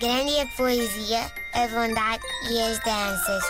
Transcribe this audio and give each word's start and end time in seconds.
Grande 0.00 0.30
é 0.30 0.42
a 0.42 0.46
poesia, 0.46 1.20
a 1.54 1.66
bondade 1.66 2.22
e 2.48 2.60
as 2.60 2.78
danças. 2.84 3.42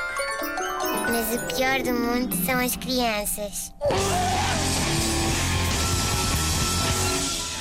Mas 1.10 1.34
o 1.34 1.54
pior 1.54 1.82
do 1.82 1.92
mundo 1.92 2.34
são 2.46 2.58
as 2.58 2.74
crianças. 2.74 3.74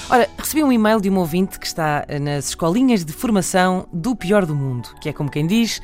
Ora, 0.09 0.29
recebi 0.37 0.63
um 0.63 0.71
e-mail 0.71 1.01
de 1.01 1.09
um 1.09 1.17
ouvinte 1.17 1.59
que 1.59 1.67
está 1.67 2.05
eh, 2.07 2.17
nas 2.17 2.49
escolinhas 2.49 3.03
de 3.03 3.11
formação 3.11 3.85
do 3.91 4.15
pior 4.15 4.45
do 4.45 4.55
mundo, 4.55 4.95
que 5.01 5.09
é 5.09 5.13
como 5.13 5.29
quem 5.29 5.45
diz, 5.45 5.81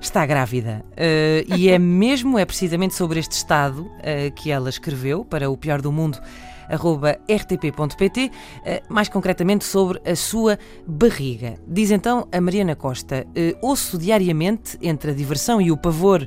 está 0.00 0.24
grávida. 0.24 0.82
Uh, 0.92 1.54
e 1.54 1.68
é 1.68 1.76
mesmo, 1.78 2.38
é 2.38 2.46
precisamente 2.46 2.94
sobre 2.94 3.20
este 3.20 3.32
estado 3.32 3.82
uh, 3.82 4.32
que 4.34 4.50
ela 4.50 4.70
escreveu 4.70 5.26
para 5.26 5.50
o 5.50 5.58
pior 5.58 5.82
do 5.82 5.92
mundo 5.92 6.18
rtp.pt, 6.70 8.30
mais 8.88 9.08
concretamente 9.08 9.64
sobre 9.64 10.00
a 10.04 10.14
sua 10.16 10.58
barriga. 10.86 11.54
Diz 11.66 11.90
então 11.90 12.26
a 12.32 12.40
Mariana 12.40 12.74
Costa: 12.74 13.26
ouço 13.62 13.98
diariamente 13.98 14.78
entre 14.82 15.10
a 15.10 15.14
diversão 15.14 15.60
e 15.60 15.70
o 15.70 15.76
pavor 15.76 16.26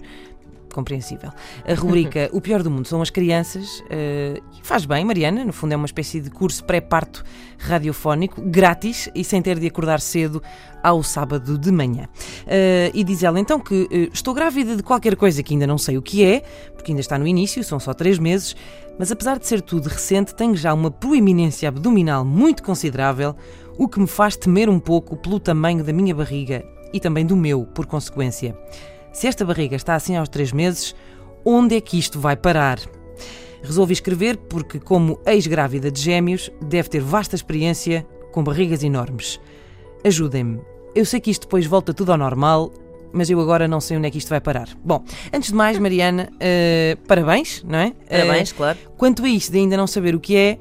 compreensível. 0.76 1.30
A 1.68 1.74
rubrica 1.74 2.30
O 2.34 2.42
Pior 2.42 2.64
do 2.64 2.72
Mundo 2.72 2.88
são 2.88 3.02
as 3.02 3.10
crianças. 3.10 3.80
Uh, 3.82 4.42
faz 4.64 4.86
bem, 4.86 5.04
Mariana, 5.06 5.44
no 5.44 5.54
fundo 5.54 5.74
é 5.74 5.76
uma 5.76 5.86
espécie 5.86 6.20
de 6.20 6.30
curso 6.30 6.64
pré-parto 6.64 7.24
radiofónico, 7.58 8.42
grátis 8.42 9.10
e 9.14 9.24
sem 9.24 9.42
ter 9.42 9.60
de 9.60 9.68
acordar 9.68 10.00
cedo 10.00 10.42
ao 10.84 11.04
sábado 11.04 11.58
de 11.58 11.72
manhã. 11.72 12.08
Uh, 12.46 12.92
e 12.94 13.04
diz 13.04 13.24
ela 13.24 13.40
então 13.40 13.60
que 13.60 13.84
uh, 13.84 14.14
estou 14.14 14.34
grávida 14.34 14.76
de 14.76 14.84
qualquer 14.84 15.16
coisa 15.16 15.44
que 15.44 15.54
ainda 15.54 15.68
não 15.68 15.78
sei 15.78 15.98
o 15.98 16.02
que 16.02 16.24
é, 16.24 16.42
porque 16.74 16.92
ainda 16.92 17.02
está 17.02 17.18
no 17.18 17.28
início, 17.28 17.64
são 17.64 17.80
só 17.80 17.94
três 17.94 18.18
meses, 18.18 18.56
mas 18.98 19.12
apesar 19.12 19.40
de 19.40 19.48
ser 19.48 19.62
tudo 19.62 19.88
recente, 19.88 20.36
tenho 20.36 20.56
já 20.56 20.74
uma 20.74 20.92
proeminência 20.92 21.70
abdominal 21.70 22.24
muito 22.26 22.64
considerável, 22.64 23.36
o 23.78 23.88
que 23.88 24.00
me 24.00 24.08
faz 24.08 24.36
temer 24.36 24.70
um 24.70 24.80
pouco 24.80 25.16
pelo 25.16 25.40
tamanho 25.40 25.84
da 25.84 25.94
minha 25.94 26.14
barriga 26.14 26.66
e 26.94 27.00
também 27.00 27.26
do 27.26 27.36
meu, 27.36 27.66
por 27.66 27.86
consequência. 27.86 28.58
Se 29.12 29.28
esta 29.28 29.44
barriga 29.44 29.76
está 29.76 29.96
assim 29.96 30.16
aos 30.16 30.30
três 30.30 30.52
meses, 30.52 30.96
onde 31.44 31.76
é 31.76 31.82
que 31.82 31.98
isto 31.98 32.20
vai 32.20 32.36
parar? 32.36 32.80
Resolvi 33.62 33.94
escrever 33.94 34.38
porque, 34.38 34.80
como 34.80 35.20
ex-grávida 35.26 35.92
de 35.92 36.02
gêmeos, 36.02 36.50
deve 36.62 36.90
ter 36.90 37.02
vasta 37.02 37.36
experiência 37.36 38.06
com 38.32 38.44
barrigas 38.44 38.84
enormes. 38.84 39.40
Ajudem-me. 40.06 40.62
Eu 40.96 41.06
sei 41.06 41.20
que 41.20 41.30
isto 41.30 41.42
depois 41.44 41.66
volta 41.66 41.94
tudo 41.94 42.12
ao 42.12 42.18
normal, 42.18 42.72
mas 43.12 43.30
eu 43.30 43.40
agora 43.40 43.68
não 43.68 43.82
sei 43.82 43.98
onde 43.98 44.08
é 44.08 44.12
que 44.12 44.18
isto 44.18 44.30
vai 44.30 44.40
parar. 44.40 44.70
Bom, 44.84 45.04
antes 45.34 45.50
de 45.50 45.56
mais, 45.56 45.78
Mariana, 45.78 46.30
uh, 46.34 47.08
parabéns, 47.08 47.64
não 47.64 47.80
é? 47.80 47.94
Parabéns, 48.10 48.52
uh, 48.52 48.56
claro. 48.56 48.78
Quanto 48.98 49.26
a 49.26 49.30
isto 49.30 49.52
de 49.52 49.60
ainda 49.60 49.76
não 49.76 49.88
saber 49.88 50.16
o 50.16 50.20
que 50.20 50.36
é, 50.36 50.60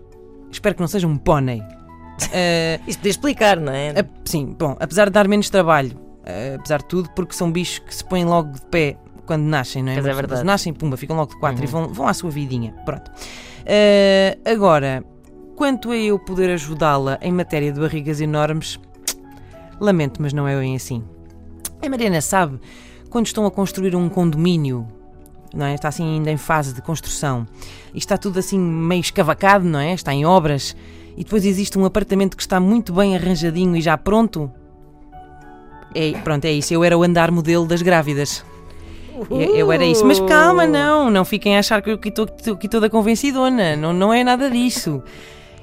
espero 0.50 0.74
que 0.74 0.80
não 0.80 0.88
seja 0.88 1.06
um 1.06 1.16
pônei. 1.16 1.60
Uh, 1.60 2.82
Isso 2.88 2.98
podia 2.98 3.10
explicar, 3.10 3.60
não 3.60 3.72
é? 3.72 3.94
sim, 4.24 4.56
bom, 4.58 4.76
apesar 4.80 5.06
de 5.06 5.12
dar 5.12 5.28
menos 5.28 5.48
trabalho, 5.50 6.07
uh, 6.28 6.56
apesar 6.56 6.78
de 6.78 6.86
tudo, 6.86 7.10
porque 7.10 7.34
são 7.34 7.50
bichos 7.50 7.78
que 7.78 7.94
se 7.94 8.04
põem 8.04 8.24
logo 8.24 8.52
de 8.52 8.62
pé 8.62 8.96
quando 9.26 9.42
nascem, 9.42 9.82
não 9.82 9.92
é? 9.92 9.96
Mas 9.96 10.06
é 10.06 10.14
verdade. 10.14 10.44
Nascem, 10.44 10.72
pumba, 10.72 10.96
ficam 10.96 11.16
logo 11.16 11.32
de 11.32 11.40
quatro 11.40 11.58
uhum. 11.58 11.64
e 11.64 11.66
vão, 11.66 11.88
vão 11.88 12.08
à 12.08 12.14
sua 12.14 12.30
vidinha. 12.30 12.72
Pronto. 12.84 13.10
Uh, 13.10 14.50
agora, 14.50 15.04
quanto 15.56 15.90
a 15.90 15.96
eu 15.96 16.18
poder 16.18 16.50
ajudá-la 16.50 17.18
em 17.20 17.32
matéria 17.32 17.72
de 17.72 17.80
barrigas 17.80 18.20
enormes, 18.20 18.78
lamento, 19.80 20.22
mas 20.22 20.32
não 20.32 20.48
é 20.48 20.58
bem 20.58 20.74
assim. 20.74 21.04
A 21.84 21.88
Mariana 21.88 22.20
sabe 22.20 22.58
quando 23.10 23.26
estão 23.26 23.46
a 23.46 23.50
construir 23.50 23.94
um 23.94 24.08
condomínio, 24.08 24.86
não 25.54 25.66
é? 25.66 25.74
Está 25.74 25.88
assim 25.88 26.04
ainda 26.04 26.30
em 26.30 26.36
fase 26.36 26.74
de 26.74 26.82
construção 26.82 27.46
e 27.94 27.98
está 27.98 28.16
tudo 28.16 28.38
assim 28.38 28.58
meio 28.58 29.00
escavacado, 29.00 29.64
não 29.64 29.78
é? 29.78 29.92
Está 29.92 30.12
em 30.12 30.24
obras 30.24 30.76
e 31.16 31.24
depois 31.24 31.44
existe 31.44 31.78
um 31.78 31.84
apartamento 31.84 32.36
que 32.36 32.42
está 32.42 32.58
muito 32.60 32.92
bem 32.92 33.16
arranjadinho 33.16 33.76
e 33.76 33.80
já 33.80 33.96
pronto 33.96 34.50
é, 35.94 36.12
pronto, 36.22 36.44
é 36.44 36.52
isso. 36.52 36.72
Eu 36.72 36.84
era 36.84 36.96
o 36.96 37.02
andar 37.02 37.30
modelo 37.30 37.66
das 37.66 37.82
grávidas. 37.82 38.44
Eu, 39.30 39.56
eu 39.56 39.72
era 39.72 39.84
isso. 39.84 40.04
Mas 40.04 40.20
calma, 40.20 40.66
não. 40.66 41.10
Não 41.10 41.24
fiquem 41.24 41.56
a 41.56 41.60
achar 41.60 41.82
que 41.82 41.90
eu 41.90 41.98
estou 42.04 42.26
aqui 42.54 42.68
toda 42.68 42.88
convencidona. 42.88 43.76
Não, 43.76 43.92
não 43.92 44.12
é 44.12 44.22
nada 44.22 44.50
disso. 44.50 45.02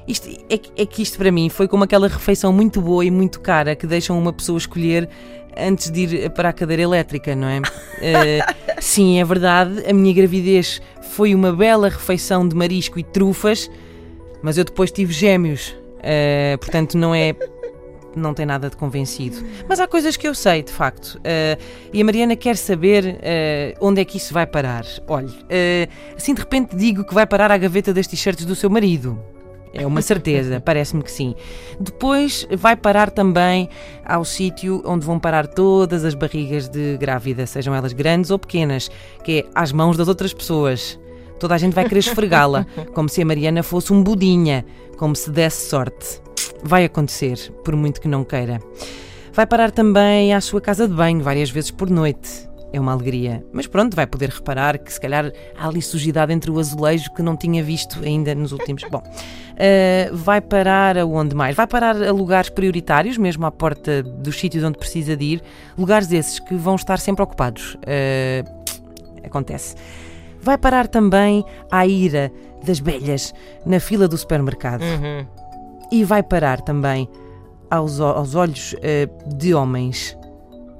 Isto, 0.08 0.30
é, 0.50 0.60
é, 0.78 0.86
que 0.86 1.02
isto 1.02 1.18
para 1.18 1.32
mim 1.32 1.50
foi 1.50 1.68
como 1.68 1.84
aquela 1.84 2.08
refeição 2.08 2.54
muito 2.54 2.80
boa 2.80 3.04
e 3.04 3.10
muito 3.10 3.40
cara 3.40 3.76
que 3.76 3.88
deixam 3.88 4.18
uma 4.20 4.32
pessoa 4.32 4.58
escolher 4.58 5.10
antes 5.58 5.90
de 5.90 6.02
ir 6.02 6.30
para 6.32 6.50
a 6.50 6.54
cadeira 6.54 6.84
elétrica, 6.84 7.36
não 7.36 7.48
é? 7.48 7.60
uh, 7.60 8.54
sim, 8.80 9.20
é 9.20 9.26
verdade. 9.26 9.84
A 9.90 9.94
minha 9.94 10.14
gravidez 10.14 10.82
foi 11.02 11.34
uma 11.34 11.52
bela 11.52 11.90
refeição 11.90 12.48
de 12.48 12.56
marisco 12.56 13.00
e 13.00 13.04
trufas, 13.04 13.70
mas 14.44 14.58
eu 14.58 14.64
depois 14.64 14.92
tive 14.92 15.12
gêmeos. 15.12 15.76
Uh, 16.00 16.58
portanto, 16.60 16.98
não 16.98 17.16
é 17.16 17.34
não 18.16 18.34
tem 18.34 18.46
nada 18.46 18.70
de 18.70 18.78
convencido. 18.78 19.38
Mas 19.68 19.80
há 19.80 19.88
coisas 19.88 20.16
que 20.18 20.28
eu 20.28 20.34
sei, 20.34 20.64
de 20.64 20.72
facto. 20.72 21.16
Uh, 21.16 21.62
e 21.94 22.02
a 22.02 22.06
Mariana 22.06 22.36
quer 22.36 22.56
saber 22.58 23.06
uh, 23.16 23.86
onde 23.86 24.02
é 24.02 24.06
que 24.06 24.18
isso 24.18 24.34
vai 24.34 24.48
parar. 24.48 24.86
Olhe, 25.08 25.30
uh, 25.30 26.16
assim 26.16 26.34
de 26.34 26.42
repente 26.42 26.76
digo 26.76 27.04
que 27.04 27.14
vai 27.14 27.26
parar 27.26 27.52
à 27.52 27.58
gaveta 27.58 27.94
das 27.94 28.08
t-shirts 28.08 28.46
do 28.46 28.56
seu 28.56 28.70
marido. 28.70 29.20
É 29.74 29.86
uma 29.86 30.02
certeza, 30.02 30.62
parece-me 30.64 31.04
que 31.04 31.12
sim. 31.12 31.36
Depois 31.80 32.48
vai 32.58 32.78
parar 32.78 33.12
também 33.12 33.70
ao 34.06 34.24
sítio 34.24 34.82
onde 34.86 35.06
vão 35.06 35.20
parar 35.20 35.48
todas 35.48 36.06
as 36.06 36.14
barrigas 36.14 36.70
de 36.70 36.98
grávida, 36.98 37.46
sejam 37.46 37.76
elas 37.76 37.92
grandes 37.92 38.32
ou 38.32 38.40
pequenas, 38.40 38.90
que 39.24 39.40
é 39.40 39.46
às 39.54 39.74
mãos 39.74 39.98
das 39.98 40.08
outras 40.08 40.34
pessoas. 40.34 40.98
Toda 41.38 41.54
a 41.54 41.58
gente 41.58 41.74
vai 41.74 41.84
querer 41.84 42.00
esfregá-la, 42.00 42.66
como 42.96 43.10
se 43.10 43.22
a 43.22 43.26
Mariana 43.26 43.62
fosse 43.62 43.92
um 43.92 44.02
budinha, 44.02 44.66
como 44.98 45.14
se 45.14 45.30
desse 45.30 45.70
sorte 45.70 46.24
vai 46.66 46.84
acontecer, 46.84 47.52
por 47.64 47.76
muito 47.76 48.02
que 48.02 48.08
não 48.08 48.24
queira. 48.24 48.60
Vai 49.32 49.46
parar 49.46 49.70
também 49.70 50.34
à 50.34 50.42
sua 50.42 50.60
casa 50.60 50.88
de 50.88 50.94
banho 50.94 51.22
várias 51.22 51.50
vezes 51.50 51.70
por 51.70 51.90
noite. 51.90 52.50
É 52.74 52.80
uma 52.80 52.92
alegria. 52.92 53.46
Mas 53.54 53.68
pronto, 53.68 53.96
vai 53.96 54.08
poder 54.08 54.30
reparar 54.30 54.78
que 54.80 54.92
se 54.92 55.00
calhar 55.00 55.32
há 55.58 55.68
ali 55.68 55.82
sujidade 55.82 56.34
entre 56.34 56.50
o 56.50 56.60
azulejo 56.60 57.14
que 57.14 57.22
não 57.22 57.38
tinha 57.38 57.64
visto 57.64 58.02
ainda 58.04 58.34
nos 58.34 58.52
últimos. 58.52 58.84
Bom, 58.90 58.98
uh, 59.00 60.16
vai 60.16 60.42
parar 60.42 60.98
aonde 60.98 61.36
mais? 61.36 61.56
Vai 61.56 61.68
parar 61.68 62.02
a 62.02 62.12
lugares 62.12 62.50
prioritários, 62.50 63.18
mesmo 63.18 63.46
à 63.46 63.52
porta 63.52 64.02
dos 64.02 64.38
sítios 64.38 64.64
onde 64.64 64.78
precisa 64.78 65.16
de 65.16 65.26
ir. 65.26 65.44
Lugares 65.78 66.12
esses 66.12 66.40
que 66.40 66.56
vão 66.56 66.76
estar 66.76 66.98
sempre 66.98 67.24
ocupados. 67.24 67.76
Uh, 67.76 68.66
acontece. 69.24 69.76
Vai 70.42 70.58
parar 70.58 70.88
também 70.88 71.46
à 71.72 71.86
ira 71.86 72.32
das 72.66 72.80
velhas 72.80 73.34
na 73.66 73.80
fila 73.80 74.08
do 74.08 74.18
supermercado. 74.18 74.82
Uhum 74.82 75.45
e 75.92 76.04
vai 76.04 76.24
parar 76.24 76.62
também 76.62 77.10
aos, 77.70 78.00
aos 78.00 78.36
olhos 78.36 78.74
uh, 78.74 79.36
de 79.36 79.54
homens 79.54 80.18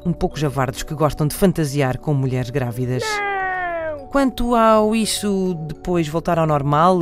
um 0.06 0.14
pouco 0.14 0.38
javardos 0.38 0.84
que 0.84 0.94
gostam 0.94 1.28
de 1.28 1.36
fantasiar 1.36 1.98
com 1.98 2.14
mulheres 2.14 2.52
grávidas. 2.52 3.04
Não. 3.04 4.08
Quanto 4.08 4.56
ao 4.56 4.96
isso 4.96 5.56
depois 5.68 6.08
voltar 6.08 6.38
ao 6.38 6.46
normal, 6.46 7.00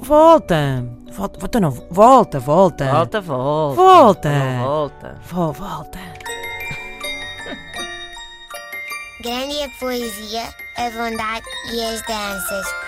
volta. 0.00 0.86
Volta, 1.10 1.38
volta 1.40 1.60
não, 1.60 1.70
volta, 1.70 2.38
volta. 2.38 2.90
Volta, 2.90 3.20
volta. 3.20 3.76
Volta. 3.76 4.30
volta. 4.60 5.14
Vo, 5.22 5.52
volta. 5.52 5.98
Grande 9.20 9.64
a 9.64 9.68
poesia, 9.80 10.44
a 10.76 10.90
bondade 10.90 11.44
e 11.72 11.84
as 11.84 12.00
danças. 12.02 12.87